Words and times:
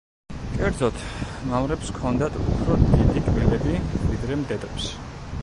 კერძოდ, 0.53 1.03
მამრებს 1.51 1.91
ჰქონდათ 1.97 2.39
უფრო 2.55 2.79
დიდი 2.87 3.25
კბილები, 3.29 3.77
ვიდრე 4.09 4.41
მდედრებს. 4.43 4.91